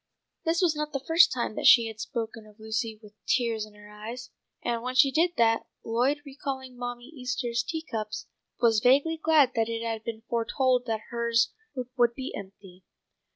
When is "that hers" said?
10.87-11.53